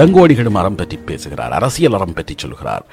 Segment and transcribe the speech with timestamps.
[0.00, 2.84] இளங்கோடிகளும் அறம் பற்றி பேசுகிறார் அரசியல் அறம் பற்றி சொல்கிறார்.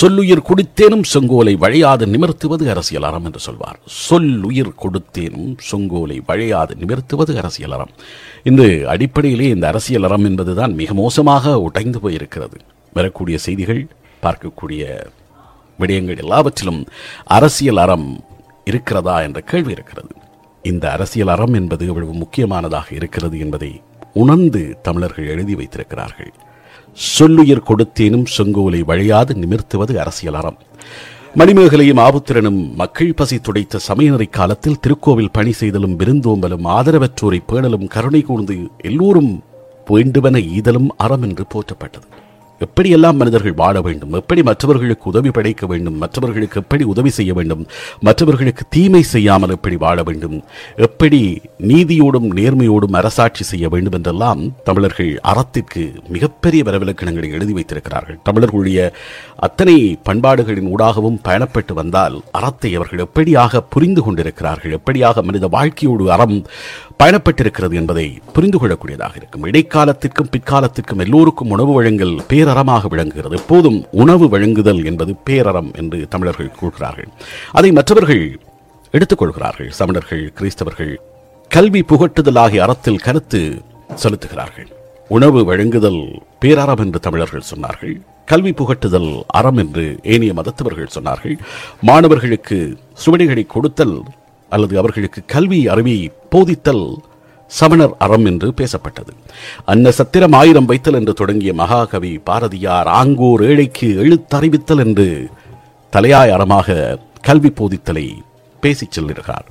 [0.00, 3.78] சொல்லுயிர் கொடுத்தேனும் செங்கோலை வழையாது நிமிர்த்துவது அரசியல் அறம் என்று சொல்வார்.
[4.06, 7.92] சொல்லுயிர் கொடுத்தேனும் செங்கோலை வழையாது நிமிர்த்துவது அரசியல் அறம்.
[8.50, 8.62] இந்த
[8.94, 12.58] அடிப்படையிலே இந்த அரசியல் அறம் என்பதுதான் மிக மோசமாக உடைந்து போயிருக்கிறது.
[12.98, 13.82] வரக்கூடிய செய்திகள்
[14.24, 14.82] பார்க்கக்கூடிய
[15.80, 16.80] விடயங்கள் எல்லாவற்றிலும்
[17.36, 18.08] அரசியல் அறம்
[18.70, 20.12] இருக்கிறதா என்ற கேள்வி இருக்கிறது.
[20.64, 23.70] இந்த அரசியல் அறம் என்பது எவ்வளவு முக்கியமானதாக இருக்கிறது என்பதை
[24.22, 26.32] உணர்ந்து தமிழர்கள் எழுதி வைத்திருக்கிறார்கள்.
[26.98, 30.58] சொல்லுயிர் கொடுத்தேனும் செங்கோலை வழியாது நிமிர்த்துவது அரசியல் அறம்.
[31.34, 38.70] மணிமேகலையும் ஆபுத்திரனும் மக்கள் பசி துடைத்த சமயநெறி காலத்தில் திருக்கோவில் பணி செய்தலும் விருந்தோம்பலும் ஆதரவற்றோரை பேணலும் கருணை கூர்ந்து
[38.78, 39.42] எல்லோரும்
[39.86, 42.26] வேண்டுவன ஈதலும் அறம் என்று போற்றப்பட்டது.
[42.64, 44.12] எப்படியெல்லாம் மனிதர்கள் வாழ வேண்டும்?
[44.12, 45.96] எப்படி மற்றவர்களுக்கு உதவி படைக்க வேண்டும்?
[45.96, 47.66] மற்றவர்களுக்கு எப்படி உதவி செய்ய வேண்டும்?
[48.00, 50.36] மற்றவர்களுக்கு தீமை செய்யாமல் எப்படி வாழ வேண்டும்?
[50.76, 51.20] எப்படி
[51.70, 58.18] நீதியோடும் நேர்மையோடும் அரசாட்சி செய்ய வேண்டும் என்றெல்லாம் தமிழர்கள் அறத்திற்கு மிகப்பெரிய வரவிலக்கணங்களை எழுதி வைத்திருக்கிறார்கள்.
[58.22, 58.92] தமிழர்களுடைய
[59.36, 64.76] அத்தனை பண்பாடுகளின் ஊடாகவும் பயணப்பட்டு வந்தால் அறத்தை அவர்கள் எப்படியாக புரிந்து கொண்டிருக்கிறார்கள்?
[64.78, 66.36] எப்படியாக மனித வாழ்க்கையோடு அறம்
[67.00, 69.44] பயணப்பட்டிருக்கிறது என்பதை புரிந்து கொள்ளக்கூடியதாக இருக்கும்.
[69.44, 73.36] இடைக்காலத்திற்கும் பிற்காலத்திற்கும் எல்லோருக்கும் உணவு வழங்கல் பேரறமாக விளங்குகிறது.
[73.36, 77.08] எப்போதும் உணவு வழங்குதல் என்பது பேரறம் என்று தமிழர்கள் கூறுகிறார்கள்.
[77.52, 78.40] அதை மற்றவர்கள்
[78.92, 80.92] எடுத்துக்கொள்கிறார்கள் சமணர்கள் கிறிஸ்தவர்கள்
[81.48, 83.62] கல்வி புகட்டுதல் ஆகிய அறத்தில் கருத்து
[84.02, 84.68] செலுத்துகிறார்கள்.
[85.08, 87.94] உணவு வழங்குதல் பேரறம் என்று தமிழர்கள் சொன்னார்கள்.
[88.26, 91.36] கல்வி புகட்டுதல் அறம் என்று ஏனைய மதத்தவர்கள் சொன்னார்கள்.
[91.80, 93.96] மாணவர்களுக்கு சுவடிகளை கொடுத்தல்
[94.48, 96.96] அல்லது அவர்களுக்கு கல்வி அறிவி போதித்தல்
[97.46, 99.12] சமணர் அறம் என்று பேசப்பட்டது.
[99.64, 105.28] அன்ன சத்திரம் ஆயிரம் வைத்தல் என்று தொடங்கிய மகாகவி பாரதியார் ஆங்கோர் ஏழைக்கு எழுத்தறிவித்தல் என்று
[105.92, 108.12] தலையாய் அறமாக கல்வி போதித்தலை
[108.60, 109.46] பேசிச் செல்கிறார்.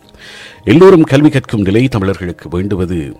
[0.63, 3.17] எல்லோரும் கல்வி கற்கும் நிலை தமிழர்களுக்கு வேண்டுவது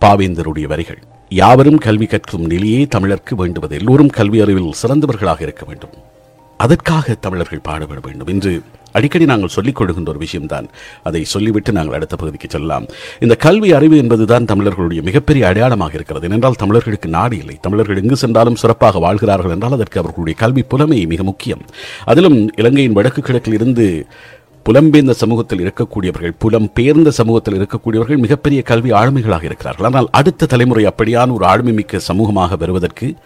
[0.00, 1.02] பாவேந்தருடைய வரிகள்.
[1.28, 3.76] யாவரும் கல்வி கற்கும் நிலையே தமிழர்க்கு வேண்டுவது.
[3.76, 6.12] எல்லோரும் கல்வி அறிவில் சிறந்தவர்களாக இருக்க வேண்டும்.
[6.56, 8.26] அதற்காக தமிழர்கள் பாடுபட வேண்டும்.
[8.26, 10.66] என்று அடிக்கடி நாங்கள் சொல்லிக் கொள்கின்ற ஒரு விஷயம்தான்.
[11.02, 12.86] அதை சொல்லிவிட்டு நாங்கள் அடுத்த பகுதிக்கு செல்லலாம்.
[13.20, 16.26] இந்த கல்வி அறிவு என்பதுதான் தமிழர்களுடைய மிகப்பெரிய அடையாளமாக இருக்கிறது.
[16.26, 17.58] ஏனென்றால் தமிழர்களுக்கு நாடு இல்லை.
[17.60, 21.60] தமிழர்கள் எங்கு சென்றாலும் சிறப்பாக வாழ்கிறார்கள் என்றால் அதற்கு அவர்களுடைய கல்வி புலமை மிக முக்கியம்.
[22.04, 24.06] அதிலும் இலங்கையின் வடக்கு கிழக்கில் இருந்து
[24.68, 29.84] புலம்பெயர்ந்த சமூகத்தில் இருக்கக்கூடியவர்கள் புலம் பெயர்ந்த சமூகத்தில் இருக்கக்கூடியவர்கள் மிகப்பெரிய கல்வி ஆளுமைகளாக இருக்கிறார்கள்.
[29.84, 33.16] ஆனால் அடுத்த தலைமுறை அப்படியான ஒரு ஆளுமை மிக்க சமூகமாக வருவதற்கு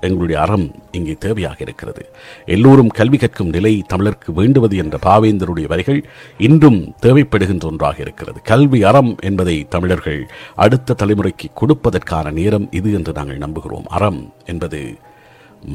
[0.00, 2.02] எங்களுடைய அறம் இங்கே தேவையாக இருக்கிறது.
[2.46, 6.00] எல்லோரும் கல்வி கற்கும் நிலை தமிழருக்கு வேண்டுவது என்ற பாவேந்தருடைய வரிகள்
[6.38, 8.40] இன்றும் தேவைப்படுகின்ற ஒன்றாக இருக்கிறது.
[8.42, 10.20] கல்வி அறம் என்பதை தமிழர்கள்
[10.54, 13.86] அடுத்த தலைமுறைக்கு கொடுப்பதற்கான நேரம் இது என்று நாங்கள் நம்புகிறோம்.
[13.88, 14.80] அறம் என்பது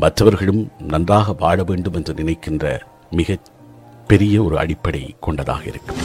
[0.01, 0.61] மற்றவர்களும்
[0.93, 3.37] நன்றாக வாழ வேண்டும் என்று நினைக்கின்ற மிக
[4.07, 5.99] பெரிய ஒரு அடிப்படை கொண்டதாக இருக்கும்.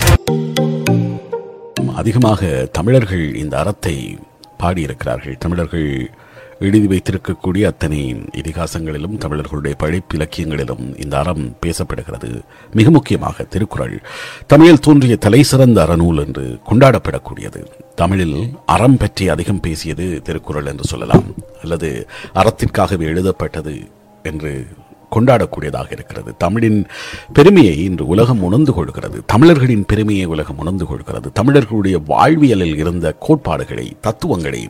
[1.95, 4.19] அதிகமாக தமிழர்கள் இந்த அறத்தை
[4.63, 5.37] பாடியிருக்கிறார்கள்.
[5.39, 6.11] தமிழர்கள்
[6.61, 12.41] எழுதி வைத்திருக்கக்கூடிய அத்தனை இதிகாசங்களிலும் தமிழர்களுடைய படைப்பு இலக்கியங்களிலும் இந்த அறம் பேசப்படுகிறது.
[12.75, 14.03] மிக முக்கியமாக திருக்குறள்.
[14.47, 17.67] தமிழில் தோன்றிய தலை சிறந்த அறநூல் என்று கொண்டாடப்படக்கூடியது.
[17.95, 21.25] தமிழில் அறம் பற்றி அதிகம் பேசியது திருக்குறள் என்று சொல்லலாம்.
[21.63, 23.89] அல்லது அறத்திற்காகவே எழுதப்பட்டது
[24.23, 24.67] என்று
[25.11, 26.35] கொண்டாடக்கூடியதாக இருக்கிறது.
[26.39, 26.87] தமிழின்
[27.33, 29.23] பெருமையை இன்று உலகம் உணர்ந்து கொள்கிறது.
[29.27, 31.33] தமிழர்களின் பெருமையை உலகம் உணர்ந்து கொள்கிறது.
[31.33, 34.69] தமிழர்களுடைய வாழ்வியலில் இருந்த கோட்பாடுகளை தத்துவங்களை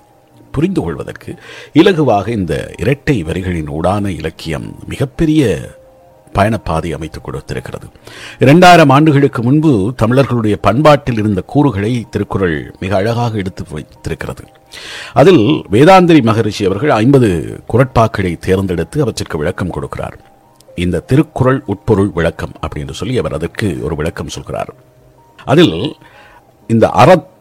[0.58, 1.34] புரிந்து கொள்வதற்கு
[1.74, 5.58] இலகுவாக இந்த இரட்டை வரிகளின் ஊடான இலக்கியம் மிகப்பெரிய
[6.34, 7.86] பயணப்பாதை அமைத்துக் கொடுத்திருக்கிறது.
[8.38, 14.44] இரண்டாயிரம் ஆண்டுகளுக்கு முன்பு தமிழர்களுடைய பண்பாட்டில் இருந்த கூறுகளை திருக்குறள் மிக அழகாக எடுத்து வைத்திருக்கிறது.
[15.12, 20.18] அதில் வேதாந்திரி மகரிஷி அவர்கள் ஐம்பது குரட்பாக்களை தேர்ந்தெடுத்து அவற்றிற்கு விளக்கம் கொடுக்கிறார்.
[20.74, 24.74] இந்த திருக்குறள் உட்பொருள் விளக்கம் அப்படின்னு சொல்லி அவர் அதற்கு ஒரு விளக்கம் சொல்கிறார்.
[25.44, 25.96] அதில்
[26.68, 26.88] இந்த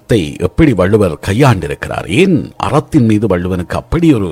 [0.09, 2.05] அறத்தை எப்படி வள்ளுவர் கையாண்டிருக்கிறார்?
[2.19, 2.35] ஏன்
[2.65, 4.29] அறத்தின் மீது வள்ளுவனுக்கு அப்படி ஒரு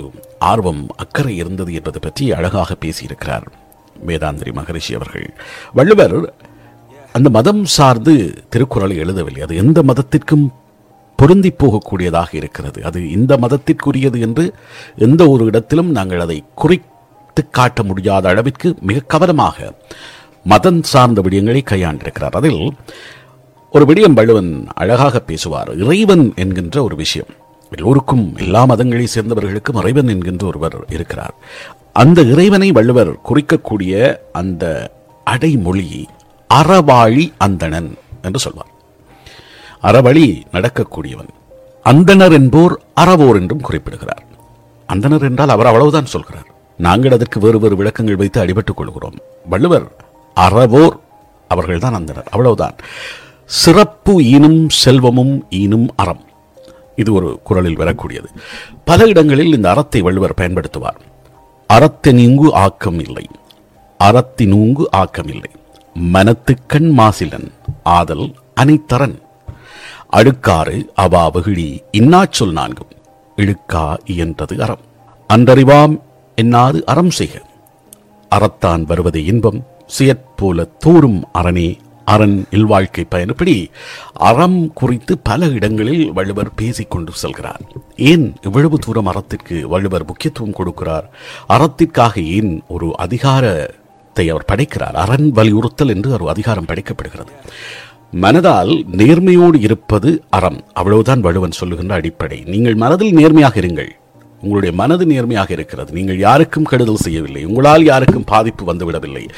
[0.50, 3.46] ஆர்வம் அக்கறை இருந்தது என்பது பற்றி அழகாக பேசியிருக்கிறார்
[4.10, 5.26] வேதாந்திரி மகரிஷி அவர்கள்.
[5.80, 6.16] வள்ளுவர்
[7.16, 8.14] அந்த மதம் சார்ந்து
[8.54, 9.42] திருக்குறளை எழுதவில்லை.
[9.48, 10.46] அது எந்த மதத்திற்கும்
[11.20, 12.80] பொருந்தி போகக்கூடியதாக இருக்கிறது.
[12.92, 14.46] அது இந்த மதத்திற்குரியது என்று
[15.08, 19.74] எந்த ஒரு இடத்திலும் நாங்கள் அதை குறித்து காட்ட முடியாத அளவிற்கு மிக கவனமாக
[20.54, 22.40] மதம் சார்ந்த விடயங்களை கையாண்டிருக்கிறார்.
[22.42, 22.64] அதில்
[23.76, 25.76] ஒரு விடியம் வள்ளுவன் அழகாக பேசுவார்.
[25.76, 27.28] இறைவன் என்கின்ற ஒரு விஷயம்.
[27.70, 31.34] எல்லோருக்கும் எல்லா மதங்களை சேர்ந்தவர்களுக்கும் இறைவன் என்கின்ற ஒருவர் இருக்கிறார்.
[31.94, 34.92] அந்த இறைவனை வள்ளுவர் குறிக்கக்கூடிய அந்த
[35.24, 36.08] அடைமொழி
[36.54, 38.72] அறவாழி அந்தணன் என்று சொல்வார்.
[39.82, 41.28] அறவழி நடக்கக்கூடியவன்.
[41.84, 44.24] அந்தணர் என்போர் அறவோர் என்றும் குறிப்பிடுகிறார்.
[44.94, 46.48] அந்தணர் என்றால் அவர் அவ்வளவுதான் சொல்கிறார்.
[46.78, 49.20] நாங்கள் அதற்கு வேறு வேறு விளக்கங்கள் வைத்து அடிபட்டுக் கொள்கிறோம்.
[49.50, 49.92] வள்ளுவர்
[50.36, 51.00] அறவோர்
[51.48, 52.76] அவர்கள்தான் அந்தனர் அவ்வளவுதான்.
[53.46, 56.26] சிறப்பு ஈனும் செல்வமும் ஈனும் அறம்.
[56.96, 58.26] இது ஒரு குரலில் வரக்கூடியது.
[58.86, 61.00] பல இடங்களில் இந்த அறத்தை வள்ளுவர் பயன்படுத்துவார்.
[61.74, 63.28] அறத்தினூங்கு ஆக்கம் இல்லை.
[64.04, 65.52] அறத்தினூங்கு ஆக்கம் இல்லை.
[66.14, 67.52] மனத்துக்கண் மாசிலன்
[67.84, 69.22] ஆதல் அனைத்தரன்.
[70.08, 72.88] அடுக்காறு அவா வெகுழி இன்னாச்சொல் நான்கும்.
[73.38, 74.80] இழுக்கா இயன்றது அறம்.
[75.34, 76.02] அன்றறிவாம்
[76.42, 77.42] என்னாது அறம் செய்க.
[78.30, 79.66] அறத்தான் வருவது இன்பம்.
[80.00, 83.68] செயற்போல தோறும் அரணே அரண் இல்வாழ்க்கை பயணப்படி
[84.14, 87.60] அறம் குறித்து பல இடங்களில் வள்ளுவர் பேசிக்கொண்டு செல்கிறார்.
[87.96, 91.04] ஏன் இவ்வளவு தூரம் அறத்திற்கு வள்ளுவர் முக்கியத்துவம் கொடுக்கிறார்?
[91.50, 94.96] அறத்திற்காக ஏன் ஒரு அதிகாரத்தை அவர் படைக்கிறார்?
[94.96, 97.34] அரண் வலியுறுத்தல் என்று ஒரு அதிகாரம் படைக்கப்படுகிறது.
[98.22, 100.64] மனதால் நேர்மையோடு இருப்பது அறம்.
[100.74, 102.44] அவ்வளவுதான் வள்ளுவன் சொல்லுகின்ற அடிப்படை.
[102.46, 103.90] நீங்கள் மனதில் நேர்மையாக இருங்கள்.
[104.42, 105.92] உங்களுடைய மனது நேர்மையாக இருக்கிறது.
[105.92, 107.46] நீங்கள் யாருக்கும் கெடுதல் செய்யவில்லை.
[107.46, 109.30] உங்களால் யாருக்கும் பாதிப்பு வந்துவிடவில்லை.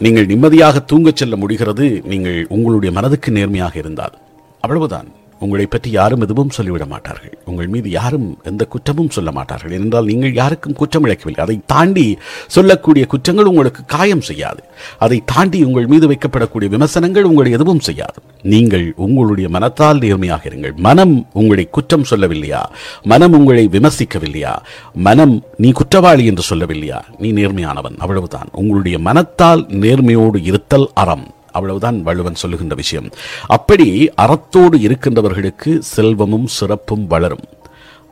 [0.00, 2.02] நீங்கள் நிம்மதியாக தூங்கச் செல்ல முடிகிறது.
[2.04, 4.18] நீங்கள் உங்களுடைய மனதுக்கு நேர்மையாக இருந்தால்.
[4.60, 5.08] அவ்வளவுதான்.
[5.40, 7.38] உங்களை பற்றி யாரும் எதுவும் சொல்லிவிட மாட்டார்கள்.
[7.44, 9.70] உங்கள் மீது யாரும் எந்த குற்றமும் சொல்ல மாட்டார்கள்.
[9.70, 11.40] என்றால் நீங்கள் யாருக்கும் குற்றம் இழைக்கவில்லை.
[11.40, 14.62] அதை தாண்டி சொல்லக்கூடிய குற்றங்கள் உங்களுக்கு காயம் செய்யாது.
[14.98, 18.14] அதை தாண்டி உங்கள் மீது வைக்கப்படக்கூடிய விமர்சனங்கள் உங்களை எதுவும் செய்யாது.
[18.42, 20.74] நீங்கள் உங்களுடைய மனத்தால் நேர்மையாக இருங்கள்.
[20.74, 22.62] மனம் உங்களை குற்றம் சொல்லவில்லையா?
[23.02, 24.56] மனம் உங்களை விமர்சிக்கவில்லையா?
[24.94, 27.00] மனம் நீ குற்றவாளி என்று சொல்லவில்லையா?
[27.18, 27.96] நீ நேர்மையானவன்.
[27.98, 28.48] அவ்வளவுதான்.
[28.52, 31.34] உங்களுடைய மனத்தால் நேர்மையோடு இருத்தல் அறம்.
[31.58, 33.08] அவ்வளவுதான் வள்ளுவன் சொல்லுகின்ற விஷயம்.
[33.56, 33.88] அப்படி
[34.24, 37.44] அறத்தோடு இருக்கின்றவர்களுக்கு செல்வமும் சிறப்பும் வளரும்.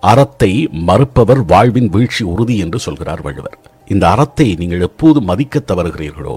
[0.02, 0.52] அறத்தை
[0.88, 3.56] மறுப்பவர் வாழ்வின் வீழ்ச்சி உறுதி என்று சொல்கிறார் வள்ளுவர்.
[3.88, 6.34] இந்த அறத்தை நீங்கள் எப்போது மதிக்க தவறுகிறீர்களோ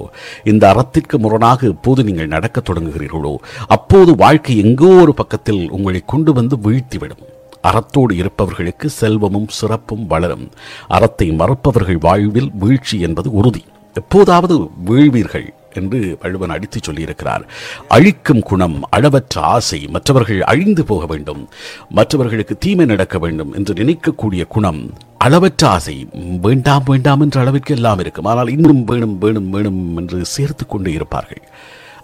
[0.52, 3.34] இந்த அறத்திற்கு முரணாக எப்போது நீங்கள் நடக்கத் தொடங்குகிறீர்களோ
[3.76, 7.24] அப்போது வாழ்க்கை எங்கோ ஒரு பக்கத்தில் உங்களை கொண்டு வந்து வீழ்த்திவிடும்.
[7.70, 10.46] அறத்தோடு இருப்பவர்களுக்கு செல்வமும் சிறப்பும் வளரும்.
[10.88, 13.64] அறத்தை மறுப்பவர்கள் வாழ்வில் வீழ்ச்சி என்பது உறுதி.
[13.96, 14.58] எப்போதாவது
[14.90, 15.50] வீழ்வீர்கள்.
[15.74, 17.44] என்று வள்ளுவன் அடித்து சொல்லியிருக்கிறார்.
[17.88, 21.50] அழிக்கும் குணம் அளவற்ற ஆசை மற்றவர்கள் அழிந்து போக வேண்டும்
[21.90, 26.08] மற்றவர்களுக்கு தீமை நடக்க வேண்டும் என்று நினைக்கக்கூடிய குணம் அளவற்ற ஆசை
[26.42, 28.26] வேண்டாம் வேண்டாம் என்ற அளவிற்கு எல்லாம் இருக்கும்.
[28.26, 31.42] ஆனால் இன்னும் வேணும் வேணும் வேணும் என்று சேர்த்து கொண்டு இருப்பார்கள்.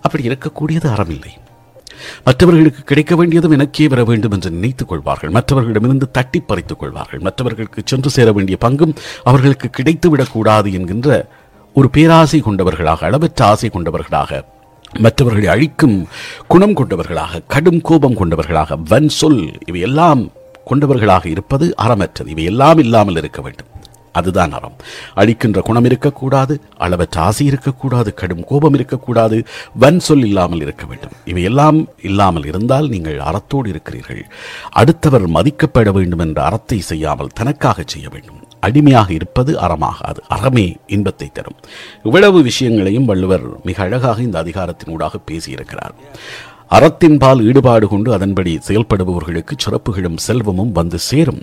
[0.01, 1.33] அப்படி இருக்கக்கூடியது அறமில்லை.
[2.23, 5.29] மற்றவர்களுக்கு கிடைக்க வேண்டியதும் எனக்கே வர வேண்டும் என்று நினைத்துக் கொள்வார்கள்.
[5.29, 7.19] மற்றவர்களிடமிருந்து தட்டி பறித்துக் கொள்வார்கள்.
[7.19, 11.27] மற்றவர்களுக்கு சென்று சேர வேண்டிய பங்கும் அவர்களுக்கு கிடைத்து விடக்கூடாது என்கின்ற
[11.79, 14.45] ஒரு பேராசை கொண்டவர்களாக அளவற்ற ஆசை கொண்டவர்களாக
[14.99, 16.07] மற்றவர்களை அழிக்கும்
[16.47, 20.31] குணம் கொண்டவர்களாக கடும் கோபம் கொண்டவர்களாக வன் சொல் இவையெல்லாம்
[20.65, 22.25] கொண்டவர்களாக இருப்பது அறமற்றது.
[22.25, 23.67] இவையெல்லாம் இல்லாமல் இருக்க வேண்டும்.
[24.13, 24.77] அதுதான் அறம்.
[25.15, 31.11] அழிக்கின்ற குணம் இருக்கக்கூடாது அளவற்ற ஆசை இருக்கக்கூடாது கடும் கோபம் இருக்கக்கூடாது வன் சொல் இல்லாமல் இருக்க வேண்டும்.
[31.25, 34.25] இவையெல்லாம் இல்லாமல் இருந்தால் நீங்கள் அறத்தோடு இருக்கிறீர்கள்.
[34.71, 38.41] அடுத்தவர் மதிக்கப்பட வேண்டும் என்ற அறத்தை செய்யாமல் தனக்காக செய்ய வேண்டும்.
[38.65, 40.19] அடிமையாக இருப்பது அறமாகாது.
[40.27, 41.59] அறமே இன்பத்தை தரும்.
[42.03, 45.95] இவ்வளவு விஷயங்களையும் வள்ளுவர் மிக அழகாக இந்த அதிகாரத்தினூடாக பேசியிருக்கிறார்.
[46.69, 51.41] அறத்தின்பால் ஈடுபாடு கொண்டு அதன்படி செயல்படுபவர்களுக்கு சிறப்புகளும் செல்வமும் வந்து சேரும்.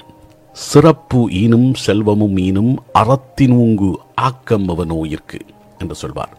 [0.53, 5.41] சிறப்பு ஈனும் செல்வமும் ஈனும் அறத்தினூங்கு ஆக்கம் அவனோயிற்கு
[5.79, 6.35] என்று சொல்வார்.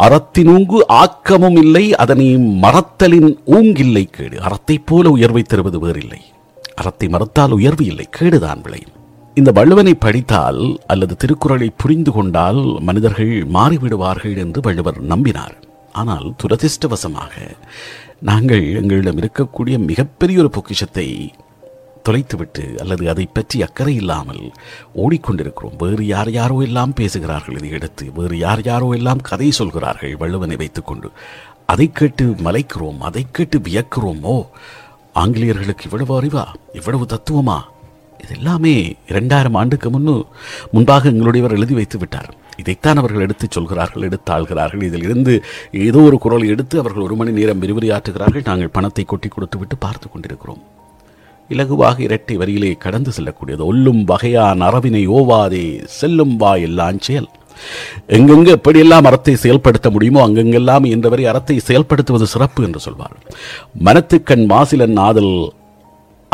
[0.00, 4.36] அறத்தினூங்கு ஆக்கமும் இல்லை அதனை மறத்தலின் ஊங்கில்லை கேடு.
[4.40, 6.20] அறத்தைப் போல உயர்வை தருவது வேறில்லை.
[6.74, 8.96] அறத்தை மறுத்தால் உயர்வு இல்லை கேடுதான் விளையும்.
[9.38, 10.60] இந்த வள்ளுவனை படித்தால்
[10.92, 15.56] அல்லது திருக்குறளை புரிந்து கொண்டால் மனிதர்கள் மாறிவிடுவார்கள் என்று வள்ளுவர் நம்பினார்.
[16.00, 17.34] ஆனால் துரதிர்ஷ்டவசமாக
[18.28, 21.06] நாங்கள் எங்களிடம் இருக்கக்கூடிய மிகப்பெரிய ஒரு பொக்கிஷத்தை
[22.06, 24.42] தொலைத்துவிட்டு அல்லது அதை பற்றி அக்கறை இல்லாமல்
[25.04, 25.78] ஓடிக்கொண்டிருக்கிறோம்.
[25.84, 31.10] வேறு யார் யாரோ எல்லாம் பேசுகிறார்கள் இதை எடுத்து வேறு யார் யாரோ எல்லாம் கதை சொல்கிறார்கள் வள்ளுவனை வைத்துக்கொண்டு.
[31.72, 34.36] அதை கேட்டு மலைக்கிறோம் அதை கேட்டு வியக்கிறோமோ?
[35.22, 36.46] ஆங்கிலேயர்களுக்கு இவ்வளவு அறிவா?
[36.80, 37.58] இவ்வளவு தத்துவமா?
[38.22, 38.74] இது எல்லாமே
[39.12, 40.14] இரண்டாயிரம் ஆண்டுக்கு முன்னு
[40.74, 42.30] முன்பாக எங்களுடையவர் எழுதி வைத்து விட்டார்
[42.62, 45.34] இதைத்தான் அவர்கள் எடுத்துச் சொல்கிறார்கள் எடுத்து ஆள்கிறார்கள் இதில் இருந்து
[45.86, 50.06] ஏதோ ஒரு குரல் எடுத்து அவர்கள் ஒரு மணி நேரம் விரிவுரையாற்றுகிறார்கள் நாங்கள் பணத்தை கொட்டி கொடுத்து விட்டு பார்த்து
[50.08, 50.62] கொண்டிருக்கிறோம்.
[51.50, 53.62] இலகுவாக இரட்டை வரியிலே கடந்து செல்லக்கூடியது.
[53.70, 55.66] ஒல்லும் வகையான் அறவினை ஓவாதே
[55.98, 57.28] செல்லும் வா எல்லாம் செயல்.
[58.16, 63.16] எங்கெங்கு எப்படியெல்லாம் அறத்தை செயல்படுத்த முடியுமோ அங்கெங்கெல்லாம் என்றவரை அறத்தை செயல்படுத்துவது சிறப்பு என்று சொல்வார்.
[63.86, 65.32] மனத்துக்கண் மாசிலன் ஆதல்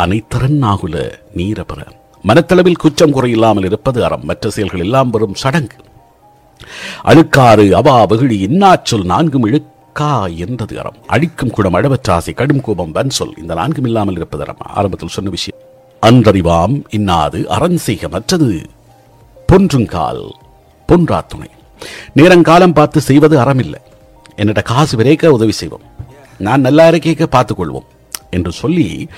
[0.03, 1.87] அனைத்தரன் ஆகுல நீரபர.
[2.27, 4.25] மனத்தளவில் குற்றம் குறையில்லாமல் இருப்பது அறம்.
[4.25, 5.77] மற்ற செயல்கள் எல்லாம் வரும் சடங்கு.
[7.05, 10.97] அழுக்காறு அவா வெகுழி இன்னாச்சொல் நான்கும் இழுக்கா என்றது அறம்.
[11.07, 14.57] அழிக்கும் குடம் அளவற்ற ஆசை கடும் கோபம் வன் சொல் இந்த நான்கும் இல்லாமல் இருப்பது அறம்.
[14.59, 15.61] ஆரம்பத்தில் சொன்ன விஷயம்.
[16.07, 18.61] அன்றறிவாம் இன்னாது அறன் செய்க மற்றது.
[19.53, 20.31] பொன்றுங்கால்
[20.89, 21.49] பொன்றா துணை.
[22.13, 23.81] நேரங்காலம் பார்த்து செய்வது அறமில்லை.
[24.37, 25.83] என்னிட காசு விரைக்க உதவி செய்வோம்.
[26.39, 27.93] நான் நல்லா இருக்கைக்க பார்த்துக்கொள்வோம்.
[28.31, 29.09] என்று சொல்லி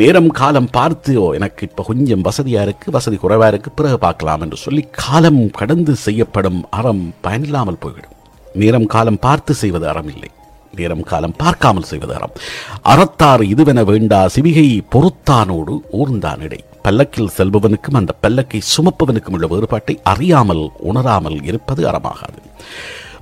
[0.00, 4.56] நேரம் காலம் பார்த்து ஓ எனக்கு இப்போ கொஞ்சம் வசதியாக இருக்கு வசதி குறைவாக இருக்கு பிறகு பார்க்கலாம் என்று
[4.56, 8.16] சொல்லி காலம் கடந்து செய்யப்படும் அறம் பயனில்லாமல் போய்விடும்.
[8.54, 10.30] நேரம் காலம் பார்த்து செய்வது அறம் இல்லை.
[10.74, 12.34] நேரம் காலம் பார்க்காமல் செய்வது அறம்.
[12.84, 16.60] அறத்தார் இதுவென வேண்டா சிவிகை பொறுத்தானோடு ஊர்ந்தான் இடை.
[16.82, 22.40] பல்லக்கில் செல்பவனுக்கும் அந்த பல்லக்கை சுமப்பவனுக்கும் உள்ள வேறுபாட்டை அறியாமல் உணராமல் இருப்பது அறமாகாது.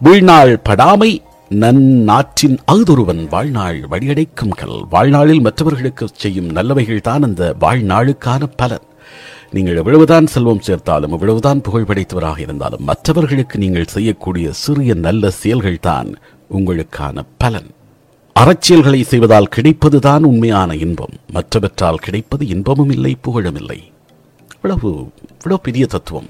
[0.01, 1.13] வீழ்நாள் படாமை
[1.61, 4.85] நன்னாற்றின் அகுதொருவன் வாழ்நாள் வழியடைக்கும் கல்.
[4.91, 8.87] வாழ்நாளில் மற்றவர்களுக்கு செய்யும் நல்லவைகள் தான் அந்த வாழ்நாளுக்கான பலன்.
[9.51, 16.11] நீங்கள் எவ்வளவுதான் செல்வம் சேர்த்தாலும் எவ்வளவுதான் புகழ் படைத்தவராக இருந்தாலும் மற்றவர்களுக்கு நீங்கள் செய்யக்கூடிய சிறிய நல்ல செயல்கள் தான்
[16.51, 17.71] உங்களுக்கான பலன்.
[18.41, 21.17] அறச்செயல்களை செய்வதால் கிடைப்பதுதான் உண்மையான இன்பம்.
[21.33, 23.81] மற்றவற்றால் கிடைப்பது இன்பமும் இல்லை புகழும் இல்லை.
[24.55, 24.89] இவ்வளவு
[25.33, 26.29] இவ்வளவு பெரிய தத்துவம்.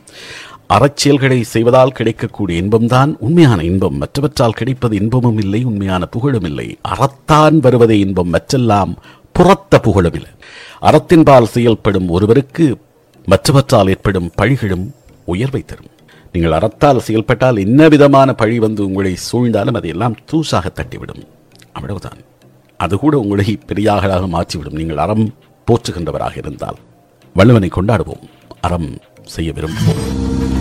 [0.72, 3.96] அறச்செயல்களை செய்வதால் கிடைக்கக்கூடிய இன்பம்தான் உண்மையான இன்பம்.
[3.96, 6.78] மற்றவற்றால் கிடைப்பது இன்பமும் இல்லை உண்மையான புகழும் இல்லை.
[6.88, 8.96] அறத்தான் வருவதே இன்பம் மற்றெல்லாம்
[9.32, 10.30] புறத்த புகழும் இல்லை.
[10.82, 12.76] அறத்தின்பால் செயல்படும் ஒருவருக்கு
[13.24, 15.90] மற்றவற்றால் ஏற்படும் பழிகளும் உயர்வை தரும்.
[16.32, 21.22] நீங்கள் அறத்தால் செயல்பட்டால் என்ன விதமான பழி வந்து உங்களை சூழ்ந்தாலும் அதையெல்லாம் தூசாக தட்டிவிடும்.
[21.72, 22.18] அவ்வளவுதான்.
[22.76, 24.74] அது கூட உங்களை பெரியாகளாக மாற்றிவிடும்.
[24.74, 25.34] நீங்கள் அறம்
[25.66, 26.76] போற்றுகின்றவராக இருந்தால்
[27.36, 28.22] வள்ளுவனை கொண்டாடுவோம்.
[28.60, 30.51] அறம் செய்ய விரும்புவோம்.